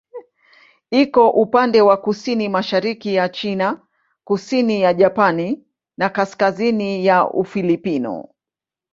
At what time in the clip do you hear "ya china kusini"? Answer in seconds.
3.15-4.81